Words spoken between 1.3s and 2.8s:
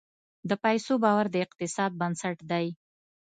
د اقتصاد بنسټ دی.